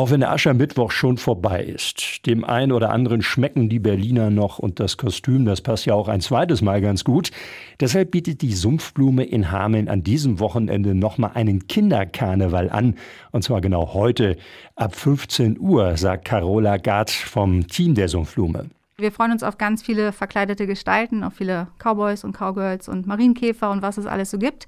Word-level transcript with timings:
Auch 0.00 0.10
wenn 0.10 0.20
der 0.20 0.32
Aschermittwoch 0.32 0.92
schon 0.92 1.18
vorbei 1.18 1.62
ist. 1.62 2.24
Dem 2.24 2.42
einen 2.42 2.72
oder 2.72 2.88
anderen 2.88 3.20
schmecken 3.20 3.68
die 3.68 3.80
Berliner 3.80 4.30
noch 4.30 4.58
und 4.58 4.80
das 4.80 4.96
Kostüm, 4.96 5.44
das 5.44 5.60
passt 5.60 5.84
ja 5.84 5.92
auch 5.92 6.08
ein 6.08 6.22
zweites 6.22 6.62
Mal 6.62 6.80
ganz 6.80 7.04
gut. 7.04 7.30
Deshalb 7.80 8.10
bietet 8.10 8.40
die 8.40 8.54
Sumpfblume 8.54 9.24
in 9.24 9.52
Hameln 9.52 9.90
an 9.90 10.02
diesem 10.02 10.40
Wochenende 10.40 10.94
nochmal 10.94 11.32
einen 11.34 11.66
Kinderkarneval 11.66 12.70
an. 12.70 12.94
Und 13.30 13.44
zwar 13.44 13.60
genau 13.60 13.92
heute 13.92 14.38
ab 14.74 14.96
15 14.96 15.60
Uhr, 15.60 15.94
sagt 15.98 16.24
Carola 16.24 16.78
Gart 16.78 17.10
vom 17.10 17.66
Team 17.66 17.94
der 17.94 18.08
Sumpfblume. 18.08 18.70
Wir 19.00 19.12
freuen 19.12 19.32
uns 19.32 19.42
auf 19.42 19.58
ganz 19.58 19.82
viele 19.82 20.12
verkleidete 20.12 20.66
Gestalten, 20.66 21.24
auf 21.24 21.34
viele 21.34 21.68
Cowboys 21.78 22.24
und 22.24 22.36
Cowgirls 22.36 22.88
und 22.88 23.06
Marienkäfer 23.06 23.70
und 23.70 23.82
was 23.82 23.98
es 23.98 24.06
alles 24.06 24.30
so 24.30 24.38
gibt. 24.38 24.66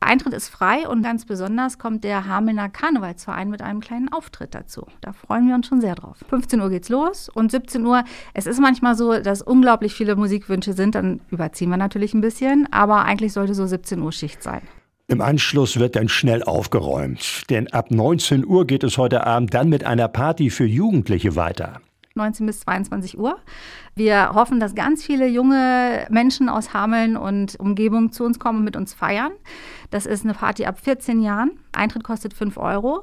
Eintritt 0.00 0.34
ist 0.34 0.48
frei 0.48 0.86
und 0.86 1.02
ganz 1.02 1.24
besonders 1.24 1.78
kommt 1.78 2.04
der 2.04 2.26
Hamelner 2.26 2.68
Karnevalsverein 2.68 3.48
mit 3.48 3.62
einem 3.62 3.80
kleinen 3.80 4.12
Auftritt 4.12 4.54
dazu. 4.54 4.86
Da 5.00 5.12
freuen 5.12 5.48
wir 5.48 5.54
uns 5.54 5.66
schon 5.66 5.80
sehr 5.80 5.94
drauf. 5.94 6.18
15 6.28 6.60
Uhr 6.60 6.70
geht's 6.70 6.88
los 6.88 7.28
und 7.28 7.50
17 7.50 7.84
Uhr. 7.86 8.04
Es 8.34 8.46
ist 8.46 8.60
manchmal 8.60 8.94
so, 8.96 9.18
dass 9.18 9.40
unglaublich 9.42 9.94
viele 9.94 10.14
Musikwünsche 10.16 10.74
sind. 10.74 10.94
Dann 10.94 11.20
überziehen 11.30 11.70
wir 11.70 11.76
natürlich 11.76 12.14
ein 12.14 12.20
bisschen, 12.20 12.68
aber 12.70 13.04
eigentlich 13.04 13.32
sollte 13.32 13.54
so 13.54 13.66
17 13.66 14.00
Uhr 14.00 14.12
Schicht 14.12 14.42
sein. 14.42 14.62
Im 15.06 15.20
Anschluss 15.20 15.78
wird 15.78 15.96
dann 15.96 16.08
schnell 16.08 16.42
aufgeräumt, 16.42 17.50
denn 17.50 17.70
ab 17.72 17.90
19 17.90 18.46
Uhr 18.46 18.66
geht 18.66 18.84
es 18.84 18.96
heute 18.96 19.26
Abend 19.26 19.52
dann 19.52 19.68
mit 19.68 19.84
einer 19.84 20.08
Party 20.08 20.48
für 20.48 20.64
Jugendliche 20.64 21.36
weiter. 21.36 21.80
19 22.16 22.46
bis 22.46 22.60
22 22.60 23.18
Uhr. 23.18 23.38
Wir 23.96 24.34
hoffen, 24.34 24.60
dass 24.60 24.76
ganz 24.76 25.02
viele 25.02 25.26
junge 25.26 26.06
Menschen 26.10 26.48
aus 26.48 26.72
Hameln 26.72 27.16
und 27.16 27.58
Umgebung 27.58 28.12
zu 28.12 28.24
uns 28.24 28.38
kommen 28.38 28.58
und 28.58 28.64
mit 28.64 28.76
uns 28.76 28.94
feiern. 28.94 29.32
Das 29.90 30.06
ist 30.06 30.24
eine 30.24 30.34
Party 30.34 30.64
ab 30.64 30.78
14 30.78 31.20
Jahren. 31.20 31.58
Eintritt 31.72 32.04
kostet 32.04 32.32
5 32.32 32.56
Euro. 32.56 33.02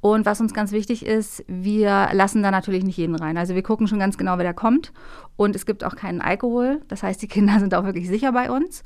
Und 0.00 0.26
was 0.26 0.40
uns 0.40 0.54
ganz 0.54 0.72
wichtig 0.72 1.06
ist, 1.06 1.44
wir 1.46 2.08
lassen 2.12 2.42
da 2.42 2.50
natürlich 2.50 2.82
nicht 2.82 2.96
jeden 2.96 3.14
rein. 3.14 3.36
Also 3.36 3.54
wir 3.54 3.62
gucken 3.62 3.86
schon 3.86 3.98
ganz 4.00 4.18
genau, 4.18 4.38
wer 4.38 4.44
da 4.44 4.52
kommt. 4.52 4.92
Und 5.36 5.54
es 5.54 5.64
gibt 5.64 5.84
auch 5.84 5.94
keinen 5.94 6.20
Alkohol. 6.20 6.82
Das 6.88 7.04
heißt, 7.04 7.22
die 7.22 7.28
Kinder 7.28 7.58
sind 7.60 7.74
auch 7.74 7.84
wirklich 7.84 8.08
sicher 8.08 8.32
bei 8.32 8.50
uns. 8.50 8.82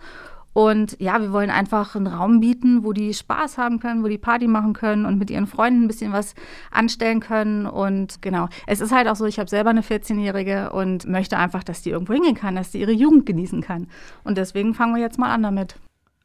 Und 0.52 0.96
ja, 1.00 1.20
wir 1.20 1.32
wollen 1.32 1.50
einfach 1.50 1.94
einen 1.96 2.06
Raum 2.06 2.40
bieten, 2.40 2.84
wo 2.84 2.92
die 2.92 3.14
Spaß 3.14 3.56
haben 3.58 3.80
können, 3.80 4.02
wo 4.02 4.08
die 4.08 4.18
Party 4.18 4.48
machen 4.48 4.74
können 4.74 5.06
und 5.06 5.18
mit 5.18 5.30
ihren 5.30 5.46
Freunden 5.46 5.84
ein 5.84 5.88
bisschen 5.88 6.12
was 6.12 6.34
anstellen 6.70 7.20
können. 7.20 7.66
Und 7.66 8.20
genau, 8.20 8.48
es 8.66 8.80
ist 8.80 8.92
halt 8.92 9.08
auch 9.08 9.16
so, 9.16 9.24
ich 9.26 9.38
habe 9.38 9.48
selber 9.48 9.70
eine 9.70 9.80
14-Jährige 9.80 10.70
und 10.72 11.06
möchte 11.06 11.38
einfach, 11.38 11.64
dass 11.64 11.82
die 11.82 11.90
irgendwo 11.90 12.12
hingehen 12.12 12.34
kann, 12.34 12.56
dass 12.56 12.70
die 12.70 12.80
ihre 12.80 12.92
Jugend 12.92 13.24
genießen 13.26 13.62
kann. 13.62 13.86
Und 14.24 14.36
deswegen 14.36 14.74
fangen 14.74 14.94
wir 14.94 15.02
jetzt 15.02 15.18
mal 15.18 15.32
an 15.32 15.42
damit. 15.42 15.76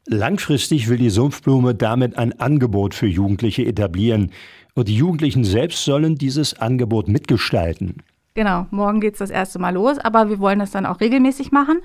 Langfristig 0.06 0.88
will 0.88 0.98
die 0.98 1.10
Sumpfblume 1.10 1.74
damit 1.74 2.16
ein 2.16 2.38
Angebot 2.40 2.94
für 2.94 3.06
Jugendliche 3.06 3.64
etablieren. 3.66 4.30
Und 4.74 4.88
die 4.88 4.96
Jugendlichen 4.96 5.44
selbst 5.44 5.84
sollen 5.84 6.16
dieses 6.16 6.58
Angebot 6.58 7.08
mitgestalten. 7.08 8.02
Genau, 8.38 8.68
morgen 8.70 9.00
geht 9.00 9.14
es 9.14 9.18
das 9.18 9.30
erste 9.30 9.58
Mal 9.58 9.74
los, 9.74 9.98
aber 9.98 10.28
wir 10.28 10.38
wollen 10.38 10.60
das 10.60 10.70
dann 10.70 10.86
auch 10.86 11.00
regelmäßig 11.00 11.50
machen. 11.50 11.78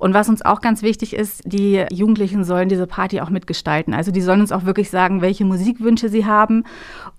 Und 0.00 0.12
was 0.12 0.28
uns 0.28 0.44
auch 0.44 0.60
ganz 0.60 0.82
wichtig 0.82 1.14
ist, 1.14 1.40
die 1.44 1.84
Jugendlichen 1.92 2.42
sollen 2.42 2.68
diese 2.68 2.88
Party 2.88 3.20
auch 3.20 3.30
mitgestalten. 3.30 3.94
Also 3.94 4.10
die 4.10 4.20
sollen 4.20 4.40
uns 4.40 4.50
auch 4.50 4.64
wirklich 4.64 4.90
sagen, 4.90 5.22
welche 5.22 5.44
Musikwünsche 5.44 6.08
sie 6.08 6.26
haben. 6.26 6.64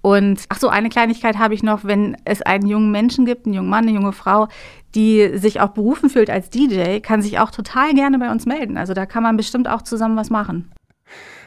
Und 0.02 0.44
ach 0.50 0.60
so, 0.60 0.68
eine 0.68 0.90
Kleinigkeit 0.90 1.40
habe 1.40 1.54
ich 1.54 1.64
noch, 1.64 1.86
wenn 1.86 2.18
es 2.26 2.42
einen 2.42 2.68
jungen 2.68 2.92
Menschen 2.92 3.26
gibt, 3.26 3.46
einen 3.46 3.54
jungen 3.54 3.70
Mann, 3.70 3.88
eine 3.88 3.94
junge 3.94 4.12
Frau, 4.12 4.50
die 4.94 5.38
sich 5.38 5.62
auch 5.62 5.70
berufen 5.70 6.10
fühlt 6.10 6.30
als 6.30 6.50
DJ, 6.50 7.00
kann 7.00 7.22
sich 7.22 7.40
auch 7.40 7.52
total 7.52 7.94
gerne 7.94 8.20
bei 8.20 8.30
uns 8.30 8.46
melden. 8.46 8.76
Also 8.76 8.94
da 8.94 9.06
kann 9.06 9.24
man 9.24 9.38
bestimmt 9.38 9.70
auch 9.70 9.84
zusammen 9.84 10.18
was 10.18 10.30
machen. 10.30 10.70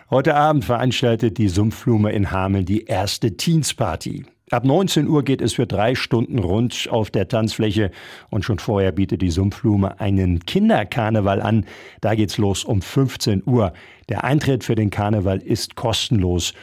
Heute 0.09 0.35
Abend 0.35 0.65
veranstaltet 0.65 1.37
die 1.37 1.49
Sumpfblume 1.49 2.11
in 2.11 2.31
Hameln 2.31 2.65
die 2.65 2.87
erste 2.87 3.37
Teens 3.37 3.75
Party. 3.75 4.25
Ab 4.55 4.65
19 4.65 5.09
Uhr 5.09 5.25
geht 5.25 5.43
es 5.43 5.55
für 5.55 5.67
drei 5.67 5.97
Stunden 5.97 6.39
rund 6.39 6.87
auf 6.89 7.11
der 7.11 7.27
Tanzfläche 7.27 7.91
und 8.31 8.45
schon 8.45 8.61
vorher 8.61 8.93
bietet 8.93 9.21
die 9.21 9.33
Sumpfblume 9.33 9.99
einen 9.99 10.47
Kinderkarneval 10.47 11.43
an. 11.43 11.67
Da 12.01 12.15
geht's 12.15 12.39
los 12.39 12.63
um 12.63 12.81
15 12.81 13.43
Uhr. 13.47 13.73
Der 14.09 14.23
Eintritt 14.23 14.63
für 14.63 14.77
den 14.77 14.91
Karneval 14.91 15.39
ist 15.39 15.75
kostenlos 15.75 16.55